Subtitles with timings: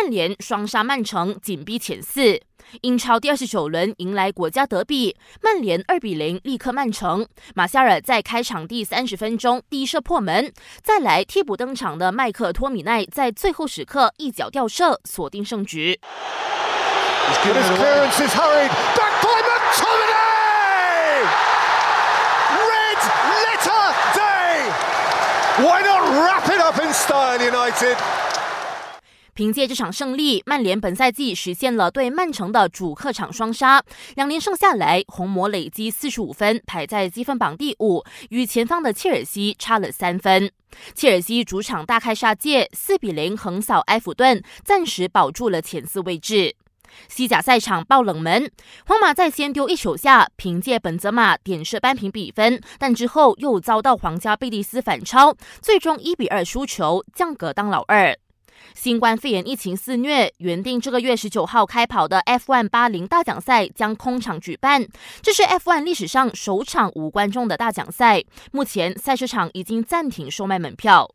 [0.00, 2.40] 曼联双杀曼城，紧逼前四。
[2.82, 7.26] 英超第二十九轮迎来国家德比，曼联二比零力克曼城。
[7.56, 10.52] 马夏尔在开场第三十分钟第一射破门，
[10.84, 15.98] 再来替补登场的麦克托米奈在最后时刻一脚吊射锁定胜局。
[29.38, 33.80] 凭借这场胜利，曼联本赛季实现了对曼城的主客场双杀，
[34.16, 40.50] 两连胜下来，红魔累积四十五分，排在积分榜第五，与前方的切尔西差了三分。
[40.92, 46.56] 切尔西主场大开杀戒，四比零横扫埃弗顿，暂时保住了前四位置。
[47.08, 48.50] 西甲赛场爆冷门，
[48.86, 58.18] 皇马在先丢一球下，凭借本泽马点射扳平比分，但之后又遭到皇家贝蒂斯反超，最终一比二输球，降格当老二。
[58.74, 64.86] 新冠肺炎疫情肆虐，原定这个月十九号开跑的 F1 八零大奖赛将空场举办。
[65.22, 68.22] 这是 F1 历史上首场无观众的大奖赛。
[68.52, 71.10] 目前赛事场已经暂停售卖门票。